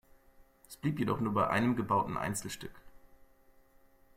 [0.67, 2.73] Es blieb jedoch nur bei einem gebauten Einzelstück.